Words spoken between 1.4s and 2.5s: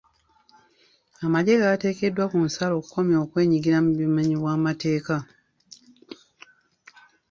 gaateekeddwa ku